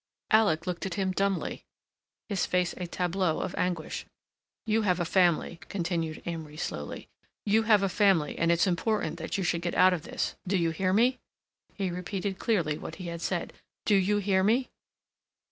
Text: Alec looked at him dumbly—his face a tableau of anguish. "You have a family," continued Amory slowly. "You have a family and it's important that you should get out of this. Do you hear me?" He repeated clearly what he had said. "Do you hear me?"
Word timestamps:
Alec 0.31 0.65
looked 0.65 0.87
at 0.87 0.95
him 0.95 1.11
dumbly—his 1.11 2.47
face 2.47 2.73
a 2.77 2.87
tableau 2.87 3.39
of 3.39 3.53
anguish. 3.53 4.03
"You 4.65 4.81
have 4.81 4.99
a 4.99 5.05
family," 5.05 5.59
continued 5.69 6.23
Amory 6.25 6.57
slowly. 6.57 7.07
"You 7.45 7.61
have 7.69 7.83
a 7.83 7.87
family 7.87 8.35
and 8.35 8.51
it's 8.51 8.65
important 8.65 9.19
that 9.19 9.37
you 9.37 9.43
should 9.43 9.61
get 9.61 9.75
out 9.75 9.93
of 9.93 10.01
this. 10.01 10.33
Do 10.47 10.57
you 10.57 10.71
hear 10.71 10.91
me?" 10.91 11.19
He 11.75 11.91
repeated 11.91 12.39
clearly 12.39 12.79
what 12.79 12.95
he 12.95 13.09
had 13.09 13.21
said. 13.21 13.53
"Do 13.85 13.93
you 13.95 14.17
hear 14.17 14.43
me?" 14.43 14.71